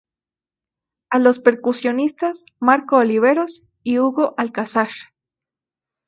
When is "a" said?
1.11-1.19